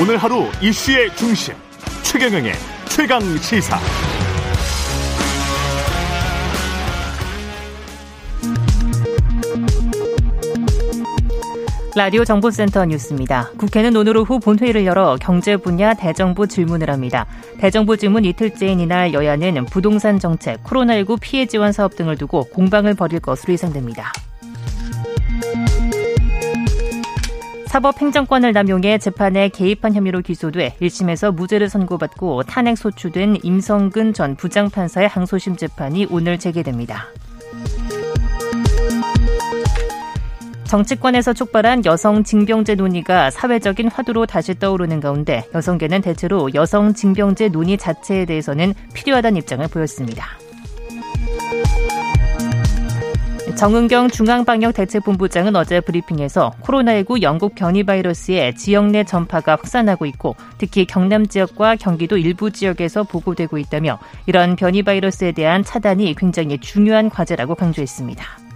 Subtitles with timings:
[0.00, 1.52] 오늘 하루 이슈의 중심
[2.02, 2.54] 최경영의
[2.88, 3.78] 최강 시사.
[11.94, 13.50] 라디오 정보센터 뉴스입니다.
[13.58, 17.26] 국회는 오늘 오후 본회의를 열어 경제 분야 대정부 질문을 합니다.
[17.58, 23.20] 대정부 질문 이틀째인 이날 여야는 부동산 정책, 코로나19 피해 지원 사업 등을 두고 공방을 벌일
[23.20, 24.12] 것으로 예상됩니다.
[27.70, 35.54] 사법행정권을 남용해 재판에 개입한 혐의로 기소돼 1심에서 무죄를 선고받고 탄핵 소추된 임성근 전 부장판사의 항소심
[35.54, 37.06] 재판이 오늘 재개됩니다.
[40.64, 47.78] 정치권에서 촉발한 여성 징병제 논의가 사회적인 화두로 다시 떠오르는 가운데 여성계는 대체로 여성 징병제 논의
[47.78, 50.39] 자체에 대해서는 필요하다는 입장을 보였습니다.
[53.56, 61.26] 정은경 중앙방역대책본부장은 어제 브리핑에서 코로나19 영국 변이 바이러스의 지역 내 전파가 확산하고 있고 특히 경남
[61.26, 68.49] 지역과 경기도 일부 지역에서 보고되고 있다며 이런 변이 바이러스에 대한 차단이 굉장히 중요한 과제라고 강조했습니다.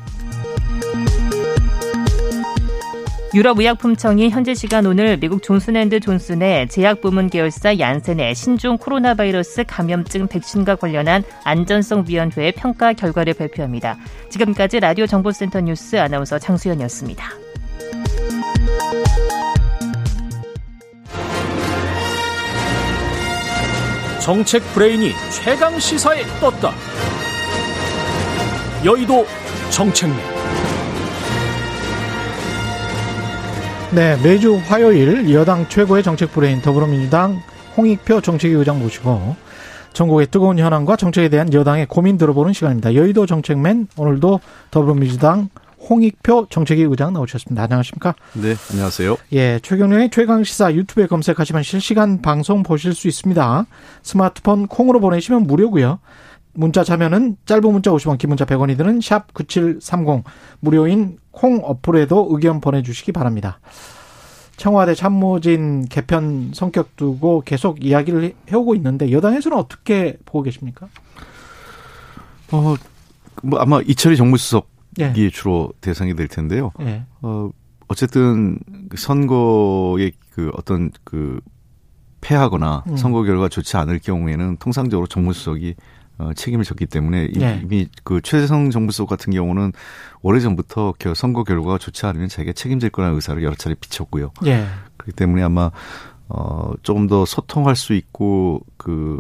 [3.35, 10.29] 유럽의약품청이 현지 시간 오늘 미국 존슨앤드 존슨의 제약 부문 계열사 얀센의 신종 코로나 바이러스 감염증
[10.29, 13.99] 백신과 관련한 안전성 위원회의 평가 결과를 발표합니다.
[14.31, 17.29] 지금까지 라디오 정보센터 뉴스 아나운서 장수연이었습니다.
[24.23, 26.73] 정책 브레인이 최강 시사에 떴다.
[28.85, 29.27] 여의도
[29.71, 30.34] 정책맨.
[33.95, 37.41] 네, 매주 화요일 여당 최고의 정책 브레인 더불어민주당
[37.77, 39.37] 홍익표 정책위 의장 모시고
[39.93, 42.97] 전국의 뜨거운 현안과 정책에 대한 여당의 고민 들어보는 시간입니다.
[42.97, 44.41] 여의도 정책맨 오늘도
[44.73, 45.49] 더불어민주당
[45.89, 47.63] 홍익표 정책위 의장 나오셨습니다.
[47.63, 48.17] 안녕하십니까?
[48.33, 49.17] 네, 안녕하세요.
[49.33, 53.67] 예, 최경련의 최강 시사 유튜브에 검색하시면 실시간 방송 보실 수 있습니다.
[54.03, 56.01] 스마트폰 콩으로 보내시면 무료고요.
[56.55, 60.25] 문자 참여는 짧은 문자 50원, 긴 문자 100원이 드는 샵 9730
[60.61, 63.61] 무료인 콩 어플에도 의견 보내주시기 바랍니다.
[64.57, 70.89] 청와대 참모진 개편 성격 두고 계속 이야기를 해오고 있는데 여당에서는 어떻게 보고 계십니까?
[72.53, 72.77] 어,
[73.43, 74.67] 뭐 아마 이철희 정무수석이
[75.01, 75.31] 예.
[75.31, 76.71] 주로 대상이 될 텐데요.
[76.81, 77.03] 예.
[77.21, 77.51] 어,
[77.89, 81.41] 어쨌든 그 선거의 그 어떤 그
[82.21, 82.97] 패하거나 음.
[82.97, 85.75] 선거 결과 좋지 않을 경우에는 통상적으로 정무수석이
[86.19, 87.61] 어, 책임을 졌기 때문에 이- 예.
[87.63, 89.73] 이미 그 최재성 정부수석 같은 경우는
[90.23, 94.31] 오래전부터 겨- 선거 결과가 좋지 않으면 자기가 책임질 거라는 의사를 여러 차례 비쳤고요.
[94.47, 94.65] 예.
[94.97, 95.71] 그렇기 때문에 아마
[96.29, 99.19] 어 조금 더 소통할 수 있고 그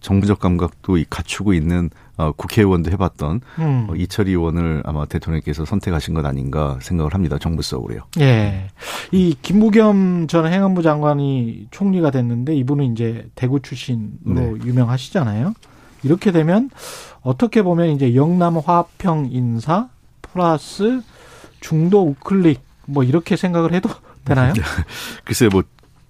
[0.00, 3.86] 정부적 감각도 이- 갖추고 있는 어 국회의원도 해봤던 음.
[3.90, 7.36] 어, 이철희 의원을 아마 대통령께서 선택하신 것 아닌가 생각을 합니다.
[7.38, 8.02] 정부석으로요.
[8.20, 8.68] 예.
[9.12, 14.54] 이 김부겸 전 행안부 장관이 총리가 됐는데 이분은 이제 대구 출신으로 네.
[14.64, 15.52] 유명하시잖아요.
[16.02, 16.70] 이렇게 되면
[17.22, 19.88] 어떻게 보면 이제 영남 화평 인사
[20.22, 21.02] 플러스
[21.60, 23.88] 중도 우클릭 뭐 이렇게 생각을 해도
[24.24, 24.52] 되나요?
[25.24, 25.62] 글쎄 뭐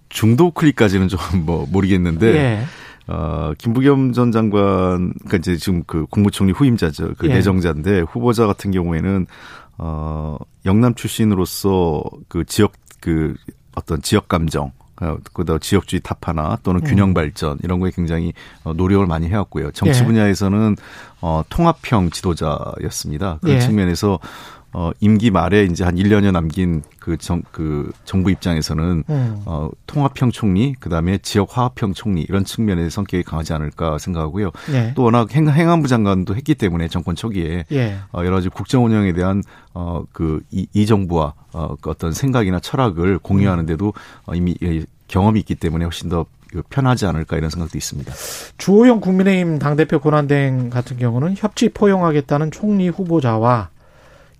[0.08, 2.64] 중도 클릭까지는 좀 뭐 모르겠는데 예.
[3.06, 7.14] 어 김부겸 전 장관 그러니까 이제 지금 그 국무총리 후임자죠.
[7.18, 7.34] 그 예.
[7.34, 9.26] 내정자인데 후보자 같은 경우에는
[9.78, 10.36] 어
[10.66, 13.34] 영남 출신으로서 그 지역 그
[13.74, 14.89] 어떤 지역 감정 어,
[15.32, 16.86] 그다음 지역주의 타파나 또는 음.
[16.86, 18.32] 균형 발전 이런 거에 굉장히
[18.64, 19.72] 어, 노력을 많이 해왔고요.
[19.72, 20.04] 정치 예.
[20.04, 20.76] 분야에서는
[21.22, 23.38] 어, 통합형 지도자였습니다.
[23.40, 23.60] 그런 예.
[23.60, 24.18] 측면에서
[24.72, 29.42] 어, 임기 말에 이제 한 1년여 남긴 그 정, 그 정부 입장에서는 음.
[29.44, 34.50] 어, 통합형 총리, 그 다음에 지역 화합형 총리, 이런 측면의 성격이 강하지 않을까 생각하고요.
[34.72, 34.92] 예.
[34.94, 37.98] 또 워낙 행, 행안부 장관도 했기 때문에 정권 초기에 예.
[38.12, 39.42] 어, 여러 가지 국정 운영에 대한
[39.74, 43.92] 어, 그, 이, 이 정부와 어, 그 어떤 생각이나 철학을 공유하는데도
[44.26, 48.12] 어, 이미 예, 경험이 있기 때문에 훨씬 더그 편하지 않을까 이런 생각도 있습니다.
[48.56, 53.70] 주호영 국민의힘 당대표 권한대행 같은 경우는 협치 포용하겠다는 총리 후보자와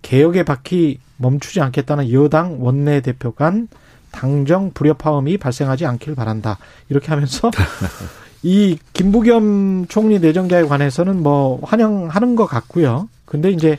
[0.01, 3.67] 개혁의 바퀴 멈추지 않겠다는 여당 원내대표 간
[4.11, 6.57] 당정 불협화음이 발생하지 않길 바란다.
[6.89, 7.51] 이렇게 하면서
[8.43, 13.07] 이 김부겸 총리 내정자에 관해서는 뭐 환영하는 것 같고요.
[13.25, 13.77] 근데 이제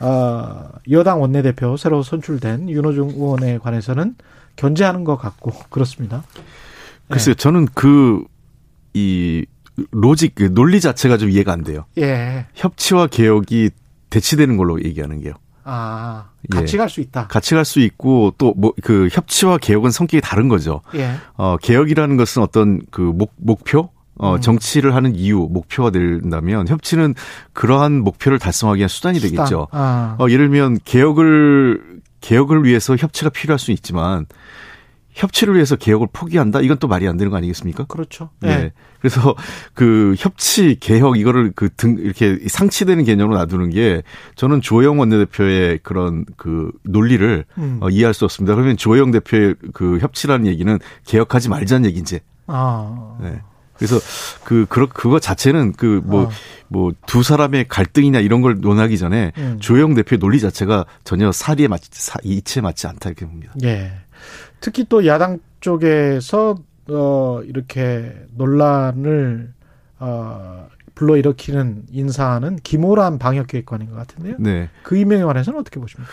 [0.00, 4.16] 어 여당 원내대표 새로 선출된 윤호중 의원에 관해서는
[4.56, 6.24] 견제하는 것 같고 그렇습니다.
[7.08, 8.24] 글쎄요, 저는 그,
[8.94, 9.44] 이,
[9.90, 11.84] 로직, 그 논리 자체가 좀 이해가 안 돼요.
[11.98, 12.46] 예.
[12.54, 13.70] 협치와 개혁이
[14.10, 15.34] 대치되는 걸로 얘기하는 게요.
[15.64, 16.56] 아, 예.
[16.58, 17.26] 같이 갈수 있다.
[17.28, 20.80] 같이 갈 수 있고 또 뭐 그 협치와 개혁은 성격이 다른 거죠.
[20.94, 21.14] 예.
[21.36, 24.40] 어 개혁이라는 것은 어떤 그 목 목표 어 음.
[24.40, 27.14] 정치를 하는 이유 목표가 된다면 협치는
[27.52, 29.36] 그러한 목표를 달성하기 위한 수단이 수단.
[29.36, 29.68] 되겠죠.
[29.72, 30.16] 아.
[30.18, 34.26] 어 예를 들면 개혁을 개혁을 위해서 협치가 필요할 수 있지만
[35.12, 36.60] 협치를 위해서 개혁을 포기한다?
[36.60, 37.84] 이건 또 말이 안 되는 거 아니겠습니까?
[37.84, 38.30] 그렇죠.
[38.40, 38.56] 네.
[38.56, 38.72] 네.
[39.00, 39.34] 그래서
[39.74, 44.02] 그 협치 개혁 이거를 그 등 이렇게 상치되는 개념으로 놔두는 게
[44.36, 47.78] 저는 조영 원내대표의 그런 그 논리를 음.
[47.80, 48.54] 어, 이해할 수 없습니다.
[48.54, 52.20] 그러면 조영 대표의 그 협치라는 얘기는 개혁하지 말자는 얘기인지.
[52.46, 53.16] 아.
[53.20, 53.40] 네.
[53.76, 53.98] 그래서
[54.44, 56.30] 그 그거 그거 자체는 그뭐 어.
[56.68, 59.58] 뭐두 사람의 갈등이나 이런 걸 논하기 전에 음.
[59.60, 63.52] 조영 대표의 논리 자체가 전혀 사리에 맞지 사, 이치에 맞지 않다 이렇게 봅니다.
[63.64, 63.92] 예.
[64.62, 66.54] 특히 또 야당 쪽에서
[66.88, 69.52] 어 이렇게 논란을
[69.98, 74.36] 어 불러일으키는 인사는 김호란 방역기획관인 것 같은데요.
[74.38, 74.70] 네.
[74.82, 76.10] 그 임명에 관해서는 어떻게 보십니까?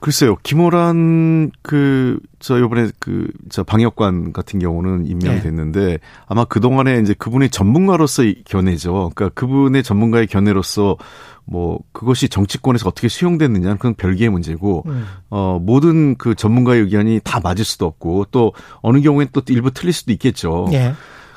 [0.00, 5.42] 글쎄요, 김호란 그 저 요번에 그 저 방역관 같은 경우는 임명이 네.
[5.42, 9.10] 됐는데 아마 그 동안에 이제 그분의 전문가로서의 견해죠.
[9.14, 10.96] 그러니까 그분의 전문가의 견해로서
[11.44, 15.06] 뭐 그것이 정치권에서 어떻게 수용됐느냐는 그건 별개의 문제고 음.
[15.30, 18.52] 어 모든 그 전문가의 의견이 다 맞을 수도 없고 또
[18.82, 20.68] 어느 경우엔 또 일부 틀릴 수도 있겠죠.
[20.72, 20.92] 예.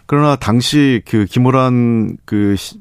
[0.06, 2.80] 그러나 당시 그 김호란 그 시-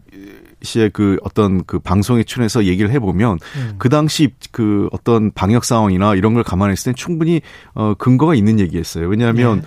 [0.62, 3.74] 씨의 그 어떤 그 방송에 출연해서 얘기를 해보면 음.
[3.78, 7.40] 그 당시 그 어떤 방역 상황이나 이런 걸 감안했을 때 충분히
[7.74, 9.06] 어 근거가 있는 얘기였어요.
[9.08, 9.62] 왜냐하면 예.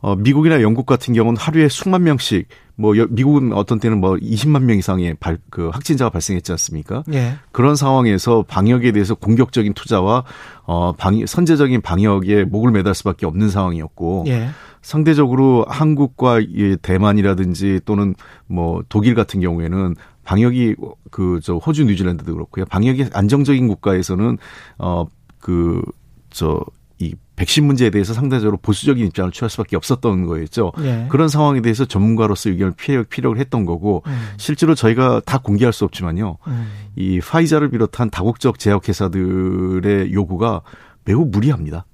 [0.00, 4.62] 어 미국이나 영국 같은 경우는 하루에 수만 명씩 뭐 여- 미국은 어떤 때는 뭐 20만
[4.64, 7.04] 명 이상의 발, 그 확진자가 발생했지 않습니까?
[7.12, 7.34] 예.
[7.52, 10.24] 그런 상황에서 방역에 대해서 공격적인 투자와
[10.64, 14.48] 어 방, 선제적인 방역에 목을 매달 수밖에 없는 상황이었고 예.
[14.80, 18.14] 상대적으로 한국과 이 대만이라든지 또는
[18.48, 19.94] 뭐 독일 같은 경우에는
[20.24, 20.76] 방역이
[21.10, 22.64] 그 저 호주 뉴질랜드도 그렇고요.
[22.66, 24.38] 방역이 안정적인 국가에서는
[24.78, 26.64] 어그저
[26.98, 30.72] 이 백신 문제에 대해서 상대적으로 보수적인 입장을 취할 수밖에 없었던 거였죠.
[30.82, 31.06] 예.
[31.10, 34.12] 그런 상황에 대해서 전문가로서 의견을 필요, 필요를 했던 거고 음.
[34.36, 36.36] 실제로 저희가 다 공개할 수 없지만요.
[36.46, 36.72] 음.
[36.94, 40.60] 이 파이자를 비롯한 다국적 제약회사들의 요구가
[41.04, 41.84] 매우 무리합니다.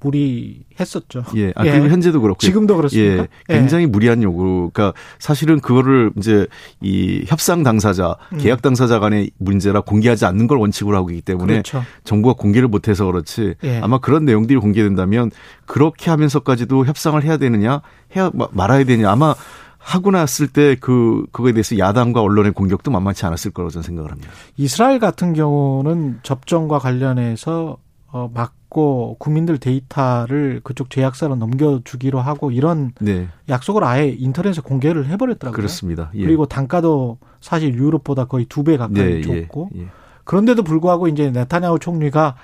[0.00, 1.24] 무리했었죠.
[1.36, 1.52] 예.
[1.56, 2.38] 아, 그리고 현재도 그렇고.
[2.38, 3.26] 지금도 그렇습니까?
[3.50, 3.54] 예.
[3.54, 4.70] 굉장히 무리한 요구.
[4.72, 6.46] 그러니까 사실은 그거를 이제
[6.80, 8.38] 이 협상 당사자, 음.
[8.38, 11.82] 계약 당사자 간의 문제라 공개하지 않는 걸 원칙으로 하고 있기 때문에 그렇죠.
[12.04, 13.54] 정부가 공개를 못 해서 그렇지.
[13.64, 13.80] 예.
[13.80, 15.30] 아마 그런 내용들이 공개된다면
[15.66, 17.82] 그렇게 하면서까지도 협상을 해야 되느냐,
[18.16, 19.10] 해야 마- 말아야 되냐.
[19.10, 19.34] 아마
[19.78, 24.30] 하고 났을 때 그 그거에 대해서 야당과 언론의 공격도 만만치 않았을 거라고 저는 생각을 합니다.
[24.56, 27.78] 이스라엘 같은 경우는 접종과 관련해서
[28.10, 33.28] 어, 막 고 국민들 데이터를 그쪽 제약사로 넘겨주기로 하고 이런 네.
[33.48, 35.56] 약속을 아예 인터넷에 공개를 해버렸더라고요.
[35.56, 36.10] 그렇습니다.
[36.14, 36.22] 예.
[36.24, 39.86] 그리고 단가도 사실 유럽보다 거의 두 배 가까이 예, 줬고 예, 예.
[40.24, 42.36] 그런데도 불구하고 이제 네타냐후 총리가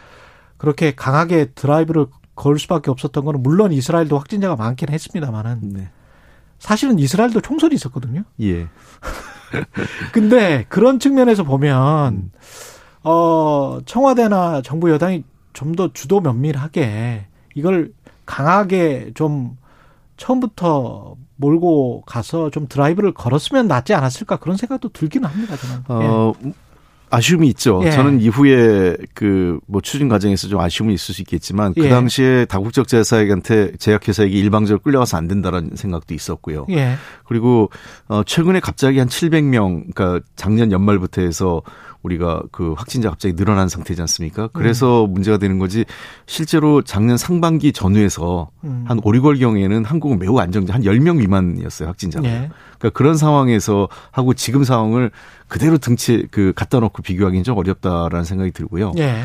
[0.56, 5.90] 그렇게 강하게 드라이브를 걸 수밖에 없었던 거는 물론 이스라엘도 확진자가 많긴 했습니다만은 네.
[6.58, 8.22] 사실은 이스라엘도 총선이 있었거든요.
[8.40, 8.66] 예.
[10.12, 12.32] 근데 그런 측면에서 보면 음.
[13.02, 17.92] 어 청와대나 정부 여당이 좀 더 주도 면밀하게 이걸
[18.26, 19.56] 강하게 좀
[20.16, 25.82] 처음부터 몰고 가서 좀 드라이브를 걸었으면 낫지 않았을까 그런 생각도 들기는 합니다 저는.
[25.88, 26.32] 어,
[27.14, 27.80] 아쉬움이 있죠.
[27.84, 27.90] 예.
[27.90, 31.88] 저는 이후에 그 뭐 추진 과정에서 좀 아쉬움이 있을 수 있겠지만 그 예.
[31.88, 33.34] 당시에 다국적 제약사에게
[33.78, 36.66] 제약회사에게 일방적으로 끌려가서 안 된다라는 생각도 있었고요.
[36.70, 36.74] 예.
[36.74, 36.94] 예.
[37.26, 37.70] 그리고
[38.08, 41.62] 어 최근에 갑자기 한 700명 그러니까 작년 연말부터 해서
[42.02, 44.48] 우리가 그 확진자 갑자기 늘어난 상태지 않습니까?
[44.52, 45.86] 그래서 문제가 되는 거지
[46.26, 48.84] 실제로 작년 상반기 전후에서 음.
[48.86, 52.28] 한 5, 6월 경에는 한국은 매우 안정적 한 10명 미만이었어요, 확진자가.
[52.28, 52.50] 예.
[52.78, 55.10] 그러니까 그런 상황에서 하고 지금 상황을
[55.48, 58.92] 그대로 등치 그 갖다 놓고 비교하기는 좀 어렵다라는 생각이 들고요.
[58.98, 59.22] 예.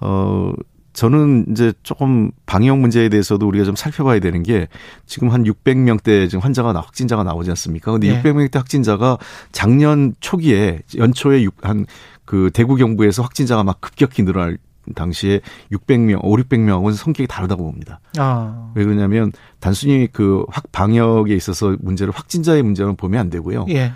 [0.00, 0.52] 어
[0.92, 4.68] 저는 이제 조금 방역 문제에 대해서도 우리가 좀 살펴봐야 되는 게
[5.04, 7.92] 지금 한 600명대 지금 환자가 나 확진자가 나오지 않습니까?
[7.92, 8.22] 근데 예.
[8.22, 9.18] 600명대 확진자가
[9.52, 11.86] 작년 초기에 연초에 한
[12.26, 14.58] 그 대구 경부에서 확진자가 막 급격히 늘어날
[14.94, 15.40] 당시에
[15.72, 18.00] 600명, 5, 600명은 성격이 다르다고 봅니다.
[18.18, 18.72] 아.
[18.74, 23.66] 왜 그러냐면 단순히 그 확 방역에 있어서 문제를 확진자의 문제만 보면 안 되고요.
[23.70, 23.92] 예.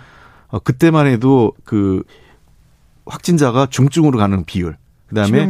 [0.51, 2.03] 어, 그때만 해도 그
[3.05, 4.77] 확진자가 중증으로 가는 비율,
[5.07, 5.47] 그다음에.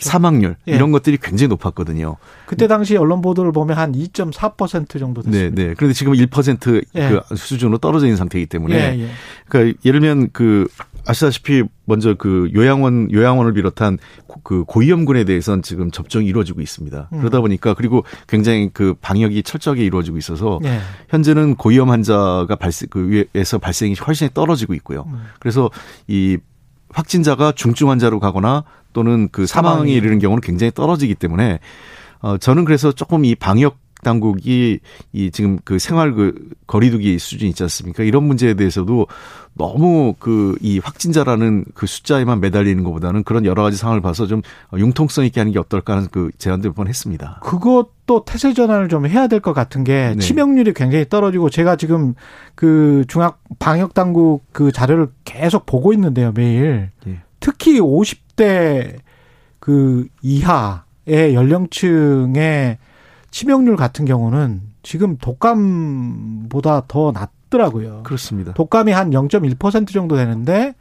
[0.00, 0.74] 사망률 예.
[0.74, 2.16] 이런 것들이 굉장히 높았거든요.
[2.46, 5.62] 그때 당시 언론 보도를 보면 한 2.4% 정도 네, 됐습니다.
[5.62, 5.74] 네.
[5.76, 7.20] 그런데 지금 1%그 예.
[7.36, 9.08] 수준으로 떨어져 있는 상태이기 때문에 예, 예.
[9.48, 10.66] 그러니까 예를 들면 그
[11.06, 17.08] 아시다시피 먼저 그 요양원 요양원을 비롯한 고- 그 고위험군에 대해서는 지금 접종이 이루어지고 있습니다.
[17.12, 17.18] 음.
[17.18, 20.80] 그러다 보니까 그리고 굉장히 그 방역이 철저하게 이루어지고 있어서 예.
[21.10, 25.04] 현재는 고위험 환자가 발생 그 위에서 발생이 훨씬 떨어지고 있고요.
[25.08, 25.24] 음.
[25.40, 25.70] 그래서
[26.06, 26.38] 이
[26.90, 29.92] 확진자가 중증 환자로 가거나 또는 그 사망이.
[29.92, 31.58] 이르는 경우는 굉장히 떨어지기 때문에
[32.20, 34.78] 어 저는 그래서 조금 이 방역 당국이
[35.12, 36.34] 이 지금 그 생활 그
[36.68, 38.04] 거리두기 수준 있지 않습니까?
[38.04, 39.08] 이런 문제에 대해서도
[39.56, 44.42] 너무 그 이 확진자라는 그 숫자에만 매달리는 것보다는 그런 여러 가지 상황을 봐서 좀
[44.76, 47.40] 융통성 있게 하는 게 어떨까 하는 그 제안도 몇 번 했습니다.
[47.42, 50.18] 그것도 태세 전환을 좀 해야 될 것 같은 게 네.
[50.18, 52.14] 치명률이 굉장히 떨어지고 제가 지금
[52.54, 57.18] 그 중앙 방역 당국 그 자료를 계속 보고 있는데요 매일 예.
[57.40, 58.96] 특히 50대
[59.60, 62.78] 그 이하의 연령층의
[63.34, 68.04] 치명률 같은 경우는 지금 독감보다 더 낮더라고요.
[68.04, 68.52] 그렇습니다.
[68.52, 70.76] 독감이 한 0.1% 정도 되는데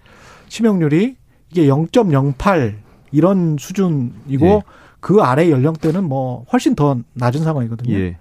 [0.50, 1.16] 치명률이
[1.50, 2.76] 이게 0.08
[3.12, 4.62] 이런 수준이고 예.
[5.00, 7.92] 그 아래 연령대는 뭐 훨씬 더 낮은 상황이거든요.
[7.96, 8.18] 예.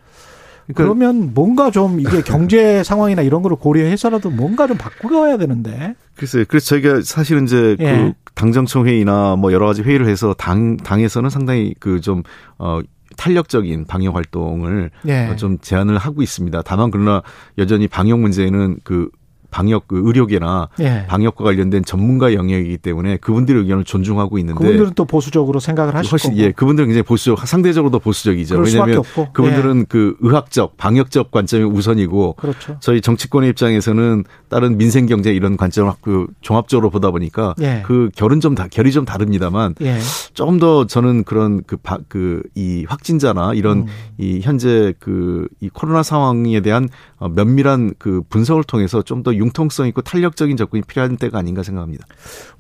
[0.67, 5.95] 그러니까 그러면 뭔가 좀 이게 경제 상황이나 이런 거를 고려해서라도 뭔가 좀 바꾸어야 되는데.
[6.17, 6.47] 글쎄요.
[6.49, 8.15] 그래서 저희가 사실은 이제 예.
[8.25, 12.23] 그 당정청 회의나 뭐 여러 가지 회의를 해서 당 당에서는 상당히 그 좀
[12.57, 12.81] 어
[13.17, 15.29] 탄력적인 방역 활동을 예.
[15.29, 16.63] 어, 좀 제안을 하고 있습니다.
[16.63, 17.23] 다만 그러나
[17.59, 19.11] 여전히 방역 문제는 그
[19.53, 21.05] 방역 그 의료계나 예.
[21.07, 26.31] 방역과 관련된 전문가 영역이기 때문에 그분들의 의견을 존중하고 있는데 그분들은 또 보수적으로 생각을 하실 훨씬
[26.31, 26.43] 거고.
[26.43, 28.59] 예 그분들은 굉장히 보수적 상대적으로 더 보수적이죠.
[28.59, 29.03] 왜냐하면.
[29.33, 32.77] 그분들은 그 의학적 방역적 관점이 우선이고 그렇죠.
[32.81, 37.83] 저희 정치권의 입장에서는 다른 민생 경제 이런 관점을 그 종합적으로 보다 보니까 예.
[37.87, 39.99] 그 결은 좀 다 결이 좀 다릅니다만 예.
[40.35, 41.63] 조금 더 저는 그런
[42.09, 43.87] 그이 확진자나 이런 음.
[44.19, 50.03] 이 현재 그 이 코로나 상황에 대한 어, 면밀한 그 분석을 통해서 좀더 융통성 있고
[50.03, 52.07] 탄력적인 접근이 필요한 때가 아닌가 생각합니다.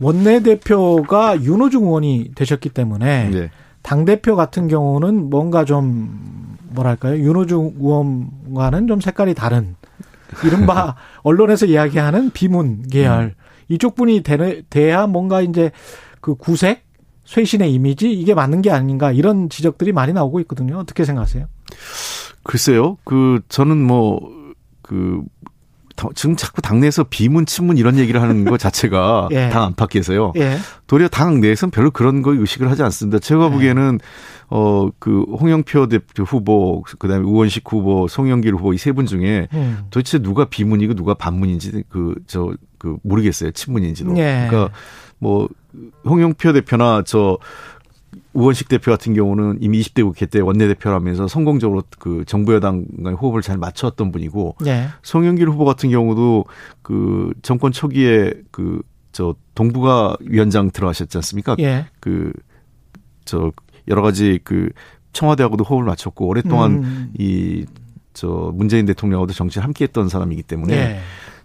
[0.00, 3.50] 원내대표가 윤호중 의원이 되셨기 때문에 네.
[3.82, 9.76] 당대표 같은 경우는 뭔가 좀 뭐랄까요 윤호중 의원과는 좀 색깔이 다른
[10.44, 13.34] 이른바 언론에서 이야기하는 비문 계열
[13.68, 15.70] 이쪽 분이 되, 돼야 뭔가 이제
[16.20, 16.84] 그 구색
[17.24, 21.46] 쇄신의 이미지 이게 맞는 게 아닌가 이런 지적들이 많이 나오고 있거든요 어떻게 생각하세요?
[22.44, 22.98] 글쎄요.
[23.04, 24.42] 그 저는 뭐
[24.92, 25.22] 그
[26.14, 29.48] 지금 자꾸 당내에서 비문, 친문 이런 얘기를 하는 것 자체가 예.
[29.50, 30.32] 당 안팎에서요.
[30.36, 30.56] 예,
[30.86, 33.18] 도리어 당 내에서는 별로 그런 거 의식을 하지 않습니다.
[33.18, 33.52] 제가 네.
[33.52, 33.98] 보기에는
[34.48, 39.78] 어 그 홍영표 대표 후보, 그다음에 우원식 후보, 송영길 후보 이 세 분 중에 음.
[39.90, 43.52] 도대체 누가 비문이고 누가 반문인지 그저그 모르겠어요.
[43.52, 44.16] 친문인지도.
[44.18, 44.46] 예.
[44.50, 44.74] 그러니까
[45.18, 45.48] 뭐
[46.04, 47.38] 홍영표 대표나 저
[48.32, 53.58] 우원식 대표 같은 경우는 이미 20대 국회 때 원내대표라면서 성공적으로 그 정부 여당과의 호흡을 잘
[53.58, 56.46] 맞춰왔던 분이고 예, 송영길 후보 같은 경우도
[56.82, 61.54] 그 정권 초기에 그 저 동부가 위원장 들어가셨지 않습니까?
[61.60, 63.52] 예, 그저
[63.88, 64.70] 여러 가지 그
[65.12, 67.12] 청와대하고도 호흡을 맞췄고 오랫동안 음.
[67.18, 71.00] 이저 문재인 대통령하고도 정치를 함께 했던 사람이기 때문에 예.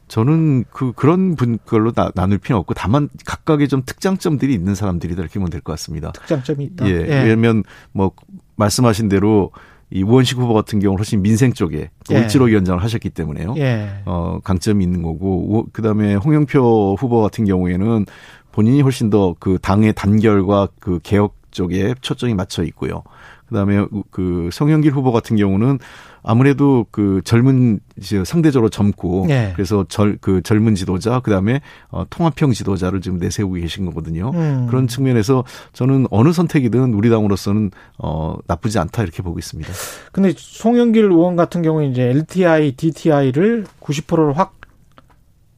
[0.07, 5.21] 저는 그 그런 분 걸로 나, 나눌 필요 없고 다만 각각의 좀 특장점들이 있는 사람들이다
[5.21, 6.11] 이렇게 보면 될 것 같습니다.
[6.13, 6.87] 특장점이 있다.
[6.89, 8.11] 예, 왜냐하면 뭐
[8.55, 9.51] 말씀하신 대로
[9.89, 12.17] 이 우원식 후보 같은 경우는 훨씬 민생 쪽에 예.
[12.17, 13.55] 올지로 위원장을 하셨기 때문에요.
[13.57, 14.01] 예.
[14.05, 18.05] 어, 강점이 있는 거고, 우- 그다음에 홍영표 후보 같은 경우에는
[18.51, 23.03] 본인이 훨씬 더 그 당의 단결과 그 개혁 쪽에 초점이 맞춰 있고요.
[23.47, 25.79] 그다음에 우- 그 송영길 후보 같은 경우는
[26.23, 29.53] 아무래도 그 젊은 이제 상대적으로 젊고 네.
[29.55, 34.31] 그래서 절 그 젊은 지도자 그다음에 어 통합형 지도자를 지금 내세우고 계신 거거든요.
[34.33, 34.67] 음.
[34.69, 39.71] 그런 측면에서 저는 어느 선택이든 우리 당으로서는 어 나쁘지 않다 이렇게 보고 있습니다.
[40.11, 44.55] 근데 송영길 의원 같은 경우는 이제 LTI, DTI를 90%를 확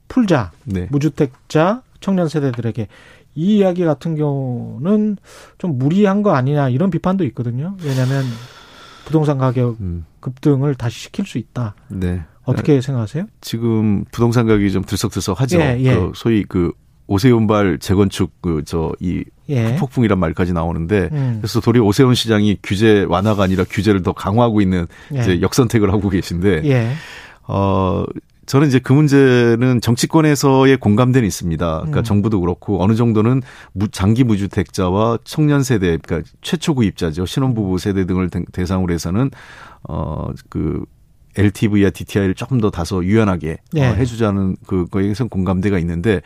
[0.07, 0.51] 풀자.
[0.65, 0.87] 네.
[0.91, 2.87] 무주택자 청년 세대들에게
[3.39, 5.15] 이 이야기 같은 경우는
[5.57, 7.77] 좀 무리한 거 아니냐 이런 비판도 있거든요.
[7.83, 8.25] 왜냐하면
[9.05, 10.05] 부동산 가격 음.
[10.19, 11.73] 급등을 다시 시킬 수 있다.
[11.87, 12.21] 네.
[12.43, 13.27] 어떻게 생각하세요?
[13.39, 15.59] 지금 부동산 가격이 좀 들썩들썩하죠.
[15.59, 15.95] 예, 예.
[15.95, 16.73] 그 소위 그
[17.07, 19.75] 오세훈발 재건축 그 저이 예.
[19.77, 21.37] 폭풍이란 말까지 나오는데 음.
[21.39, 25.19] 그래서 도리어 오세훈 시장이 규제 완화가 아니라 규제를 더 강화하고 있는 예.
[25.19, 26.91] 이제 역선택을 하고 계신데 예.
[27.47, 28.03] 어
[28.49, 31.77] 저는 이제 그 문제는 정치권에서의 공감대는 있습니다.
[31.81, 32.03] 그러니까 음.
[32.03, 37.27] 정부도 그렇고 어느 정도는 무, 장기 무주택자와 청년 세대, 그러니까 최초 구입자죠.
[37.27, 39.29] 신혼부부 세대 등을 대- 대상으로 해서는
[39.83, 40.83] 어그
[41.37, 43.85] LTV와 DTI를 조금 더 다소 유연하게 예.
[43.85, 46.21] 어, 해주자는 그거에서 공감대가 있는데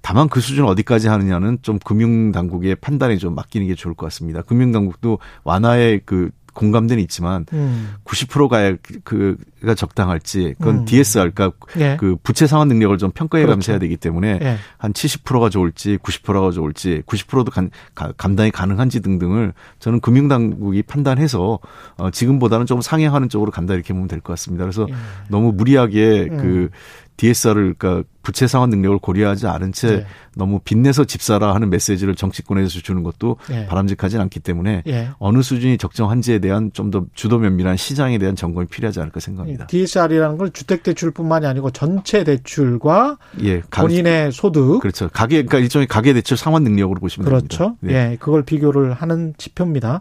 [0.00, 4.40] 다만 그 수준 어디까지 하느냐는 좀 금융 당국의 판단에 좀 맡기는 게 좋을 것 같습니다.
[4.40, 7.94] 금융 당국도 완화의 그 공감대는 있지만 음.
[8.04, 10.84] 90% 가야 그- 그가 적당할지 그건 음.
[10.86, 11.96] DSR 그러니까 예.
[12.00, 13.72] 그 부채 상환 능력을 좀 평가해 그렇죠.
[13.72, 14.56] 해야 되기 때문에 예.
[14.78, 21.58] 한 70%가 좋을지 90%가 좋을지 90%도 간, 가- 감당이 가능한지 등등을 저는 금융 당국이 판단해서
[21.98, 24.64] 어 지금보다는 좀 상향하는 쪽으로 간다 이렇게 보면 될 것 같습니다.
[24.64, 24.94] 그래서 예.
[25.28, 26.36] 너무 무리하게 음.
[26.38, 26.68] 그
[27.16, 30.06] DSR을 그러니까 부채 상환 능력을 고려하지 않은 채 네.
[30.34, 33.66] 너무 빚내서 집사라 하는 메시지를 정치권에서 주는 것도 예.
[33.66, 35.10] 바람직하진 않기 때문에 예.
[35.18, 39.66] 어느 수준이 적정한지에 대한 좀 더 주도 면밀한 시장에 대한 점검이 필요하지 않을까 생각합니다.
[39.66, 45.08] DSR이라는 걸 주택 대출뿐만이 아니고 전체 대출과 예, 가, 본인의 소득 그렇죠.
[45.12, 47.46] 가계 그러니까 일종의 가계 대출 상환 능력으로 보시면 그렇죠.
[47.48, 47.76] 됩니다.
[47.80, 47.94] 네.
[48.12, 50.00] 예, 그걸 비교를 하는 지표입니다.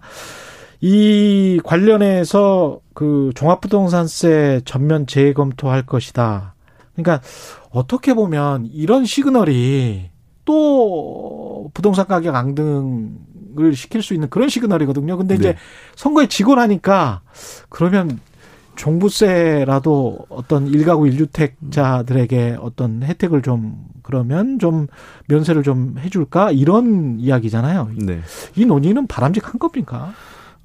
[0.82, 6.55] 이 관련해서 그 종합부동산세 전면 재검토할 것이다.
[6.96, 7.22] 그러니까
[7.70, 10.10] 어떻게 보면 이런 시그널이
[10.46, 15.18] 또 부동산 가격 앙등을 시킬 수 있는 그런 시그널이거든요.
[15.18, 15.58] 근데 이제 네.
[15.96, 17.22] 선거에 지고 나니까
[17.70, 18.20] 그러면
[18.76, 24.88] 종부세라도 어떤 일가구 일주택자들에게 어떤 혜택을 좀 그러면 좀
[25.28, 27.90] 면세를 좀 해줄까 이런 이야기잖아요.
[28.06, 28.22] 네.
[28.56, 30.14] 이 논의는 바람직한 겁니까?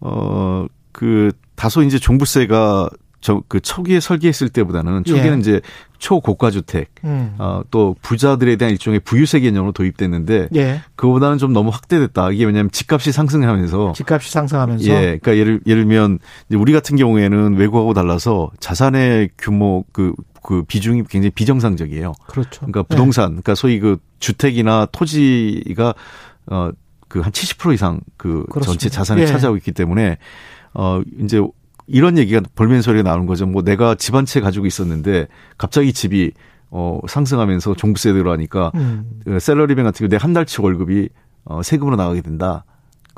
[0.00, 5.40] 어, 그, 다소 이제 종부세가 저, 그 초기에 설계했을 때보다는 초기에는 예.
[5.40, 5.60] 이제
[5.98, 7.34] 초고가 주택, 음.
[7.38, 10.80] 어, 또 부자들에 대한 일종의 부유세 개념으로 도입됐는데 예.
[10.96, 12.30] 그보다는 좀 너무 확대됐다.
[12.30, 17.56] 이게 왜냐하면 집값이 상승하면서 집값이 상승하면서 예, 그러니까 예를 예를 들면 이제 우리 같은 경우에는
[17.56, 22.14] 외국하고 달라서 자산의 규모 그, 그 비중이 굉장히 비정상적이에요.
[22.28, 22.60] 그렇죠.
[22.60, 25.94] 그러니까 부동산, 그러니까 소위 그 주택이나 토지가
[26.46, 26.70] 어
[27.10, 28.66] 그 한 70% 이상 그 그렇습니다.
[28.66, 29.26] 전체 자산을 예.
[29.26, 30.16] 차지하고 있기 때문에
[30.72, 31.42] 어 이제
[31.90, 33.46] 이런 얘기가 볼멘 소리가 나오는 거죠.
[33.46, 35.26] 뭐 내가 집 한 채 가지고 있었는데
[35.58, 36.32] 갑자기 집이
[36.70, 39.20] 어 상승하면서 종부세 들어가니까 음.
[39.24, 41.08] 그 셀러리맨 같은 경우 내 한 달치 월급이
[41.44, 42.64] 어 세금으로 나가게 된다.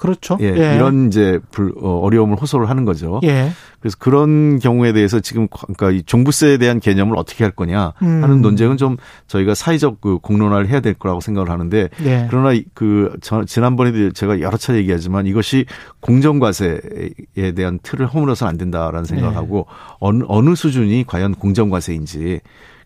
[0.03, 0.37] 그렇죠.
[0.41, 3.21] 예, 이런 이제 불, 어, 어려움을 호소를 하는 거죠.
[3.23, 3.51] 예.
[3.79, 8.43] 그래서 그런 경우에 대해서 지금 그러니까 이 종부세에 대한 개념을 어떻게 할 거냐 하는 음.
[8.43, 8.97] 논쟁은 좀
[9.29, 12.27] 저희가 사회적 그 공론화를 해야 될 거라고 생각을 하는데 예.
[12.31, 15.67] 그러나 이- 그 저- 지난번에도 제가 여러 차례 얘기하지만 이것이
[16.01, 19.37] 공정과세에 대한 틀을 허물어서는 안 된다라는 생각을 네.
[19.37, 19.67] 하고
[20.01, 22.41] 어느 어느 수준이 과연 공정과세인지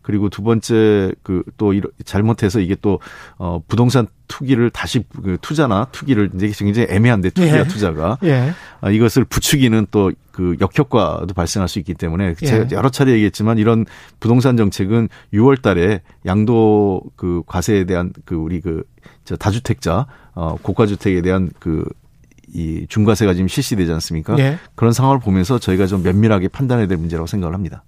[0.07, 2.99] 그리고 두 번째 그 또 잘못해서 이게 또
[3.39, 7.65] 어 부동산 투기를 다시 그 투자나 투기를 이제 굉장히 애매한데 투기와 예.
[7.65, 8.53] 투자가 예.
[8.81, 12.77] 아, 이것을 부추기는 또 그 역효과도 발생할 수 있기 때문에 제가 예.
[12.77, 13.87] 여러 차례 얘기했지만 이런
[14.21, 18.83] 부동산 정책은 6월 달에 양도 그 과세에 대한 그 우리 그
[19.25, 24.39] 저 다주택자 어 고가 주택에 대한 그이 중과세가 지금 실시되지 않습니까?
[24.39, 24.59] 예.
[24.75, 27.83] 그런 상황을 보면서 저희가 좀 면밀하게 판단해야 될 문제라고 생각을 합니다.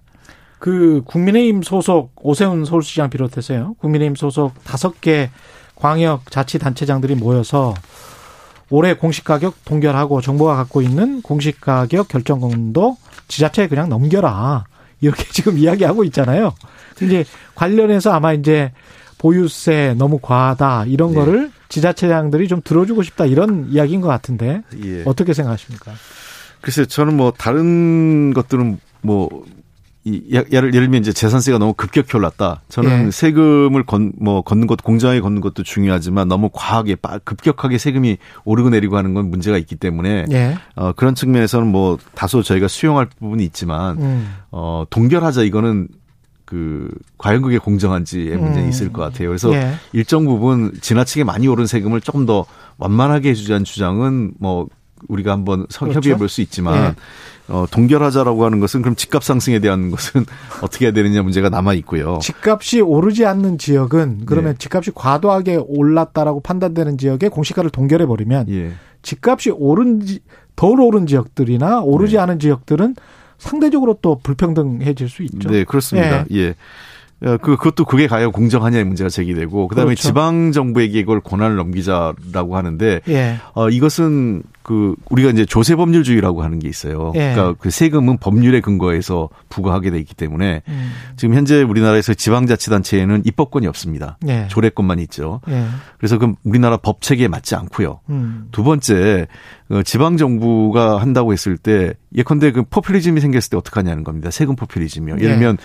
[0.58, 3.74] 그 국민의힘 소속 오세훈 서울시장 비롯해서요.
[3.80, 5.30] 국민의힘 소속 다섯 개
[5.74, 7.74] 광역 자치단체장들이 모여서
[8.70, 12.96] 올해 공시가격 동결하고 정부가 갖고 있는 공시가격 결정권도
[13.28, 14.64] 지자체에 그냥 넘겨라.
[15.00, 16.52] 이렇게 지금 이야기하고 있잖아요.
[17.00, 18.72] 이제 관련해서 아마 이제
[19.18, 21.14] 보유세 너무 과하다 이런 네.
[21.16, 25.02] 거를 지자체장들이 좀 들어주고 싶다 이런 이야기인 것 같은데 예.
[25.04, 25.92] 어떻게 생각하십니까?
[26.60, 29.57] 글쎄요, 저는 뭐 다른 것들은 뭐 이,
[30.32, 32.62] 예- 예를, 예를 들면 이제 재산세가 너무 급격히 올랐다.
[32.68, 33.10] 저는 예.
[33.10, 38.70] 세금을 건, 뭐, 걷는 것도, 공정하게 걷는 것도 중요하지만 너무 과하게, 빠- 급격하게 세금이 오르고
[38.70, 40.56] 내리고 하는 건 문제가 있기 때문에, 예.
[40.76, 44.34] 어, 그런 측면에서는 뭐, 다소 저희가 수용할 부분이 있지만, 음.
[44.50, 45.88] 어, 동결하자 이거는
[46.44, 48.68] 그, 과연 그게 공정한지의 문제는 음.
[48.70, 49.28] 있을 것 같아요.
[49.28, 49.74] 그래서 예.
[49.92, 52.46] 일정 부분 지나치게 많이 오른 세금을 조금 더
[52.78, 54.66] 완만하게 해주자는 주장은 뭐
[55.08, 55.96] 우리가 한번 서- 그렇죠.
[55.98, 56.94] 협의해 볼 수 있지만
[57.48, 57.52] 예.
[57.52, 60.26] 어, 동결하자라고 하는 것은 그럼 집값 상승에 대한 것은
[60.62, 62.18] 어떻게 해야 되느냐 문제가 남아 있고요.
[62.20, 64.58] 집값이 오르지 않는 지역은 그러면 네.
[64.58, 68.72] 집값이 과도하게 올랐다라고 판단되는 지역에 공시가를 동결해 버리면 예.
[69.02, 70.20] 집값이 오른 지,
[70.56, 72.20] 덜 오른 지역들이나 오르지 네.
[72.22, 72.96] 않은 지역들은
[73.38, 75.48] 상대적으로 또 불평등해질 수 있죠.
[75.48, 76.24] 네, 그렇습니다.
[76.32, 76.50] 예.
[76.50, 76.54] 어,
[77.20, 80.02] 그, 그것도 그게 과연 공정하냐의 문제가 제기되고, 그 다음에 그렇죠.
[80.02, 83.36] 지방정부에게 이걸 권한을 넘기자라고 하는데, 예.
[83.54, 87.12] 어, 이것은 그, 우리가 이제 조세법률주의라고 하는 게 있어요.
[87.16, 87.32] 예.
[87.34, 90.92] 그러니까 그 세금은 법률에 근거해서 부과하게 돼 있기 때문에, 음.
[91.16, 94.16] 지금 현재 우리나라에서 지방자치단체에는 입법권이 없습니다.
[94.28, 94.46] 예.
[94.48, 95.40] 조례권만 있죠.
[95.48, 95.64] 예.
[95.96, 97.98] 그래서 그 우리나라 법 체계에 맞지 않고요.
[98.10, 98.46] 음.
[98.52, 99.26] 두 번째,
[99.70, 104.30] 어, 지방 정부가 한다고 했을 때 예컨대 그 포퓰리즘이 생겼을 때 어떻게 하냐는 겁니다.
[104.30, 105.16] 세금 포퓰리즘이요.
[105.16, 105.34] 예를 예.
[105.34, 105.58] 들면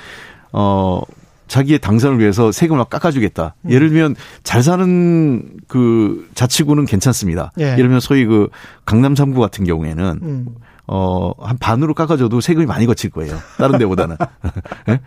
[0.52, 1.02] 어
[1.48, 3.56] 자기의 당선을 위해서 세금을 막 깎아주겠다.
[3.62, 3.72] 음.
[3.72, 7.52] 예를 들면 잘 사는 그 자치구는 괜찮습니다.
[7.60, 7.64] 예.
[7.66, 8.50] 예를 들면 소위 그
[8.86, 10.46] 강남 3구 같은 경우에는 음.
[10.88, 13.38] 어, 한 반으로 깎아줘도 세금이 많이 거칠 거예요.
[13.58, 14.18] 다른 데보다는.
[14.90, 15.00] 예?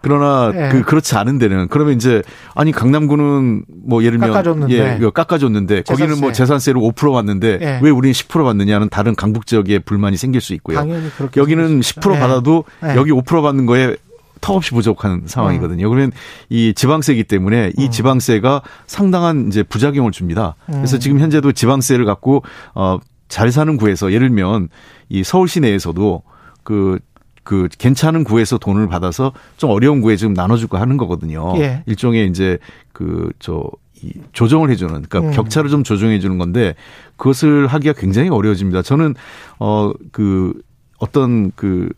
[0.00, 0.68] 그러나 예.
[0.70, 2.22] 그 그렇지 않은 데는 그러면 이제
[2.54, 4.74] 아니 강남구는 뭐 예를 들면 깎아줬는데.
[4.74, 6.72] 예, 이거 깎아줬는데 거기는 뭐 재산세.
[6.72, 7.80] 재산세를 5% 받는데 예.
[7.82, 10.78] 왜 우리는 10% 받느냐는 다른 강북 지역에 불만이 생길 수 있고요.
[10.78, 12.10] 당연히 그렇게 여기는 생겼습니다.
[12.10, 12.20] 10% 예.
[12.20, 12.94] 받아도 예.
[12.96, 13.96] 여기 5% 받는 거에
[14.40, 15.88] 턱없이 부족한 상황이거든요.
[15.88, 16.12] 그러면
[16.48, 17.90] 이 지방세이기 때문에 이 음.
[17.90, 20.54] 지방세가 상당한 이제 부작용을 줍니다.
[20.66, 21.00] 그래서 음.
[21.00, 22.42] 지금 현재도 지방세를 갖고
[22.74, 24.68] 어잘 사는 구에서 예를 들면
[25.08, 26.22] 이 서울 시내에서도
[26.62, 31.54] 그그 괜찮은 구에서 돈을 받아서 좀 어려운 구에 좀 나눠주고 하는 거거든요.
[31.58, 31.82] 예.
[31.86, 32.58] 일종의 이제
[32.92, 33.70] 그저
[34.02, 35.30] 이 조정을 해주는 그러니까 음.
[35.32, 36.74] 격차를 좀 조정해 주는 건데
[37.16, 38.82] 그것을 하기가 굉장히 어려워집니다.
[38.82, 39.14] 저는
[39.58, 40.60] 어그
[40.98, 41.88] 어떤 그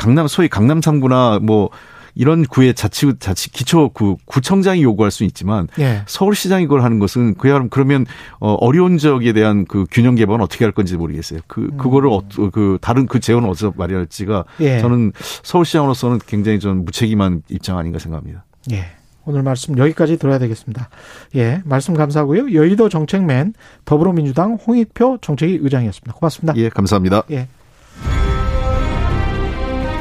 [0.00, 1.68] 강남 소위 강남 3구나 뭐
[2.14, 6.02] 이런 구의 자치 자치 기초 구 구청장이 요구할 수 있지만 예.
[6.06, 8.06] 서울시장이 그걸 하는 것은 그야 그러면
[8.38, 11.40] 어 어려운 지역에 대한 그 균형 개방은 어떻게 할 건지 모르겠어요.
[11.46, 14.64] 그 그거를 어, 그 다른 그 재원을 어디서 마련할지가 음.
[14.64, 14.78] 예.
[14.80, 18.46] 저는 서울시장으로서는 굉장히 좀 무책임한 입장 아닌가 생각합니다.
[18.72, 18.86] 예.
[19.26, 20.88] 오늘 말씀 여기까지 들어야 되겠습니다.
[21.36, 21.60] 예.
[21.66, 22.54] 말씀 감사하고요.
[22.54, 23.52] 여의도 정책맨
[23.84, 26.14] 더불어민주당 홍익표 정책위 의장이었습니다.
[26.14, 26.56] 고맙습니다.
[26.56, 27.24] 예, 감사합니다.
[27.32, 27.48] 예.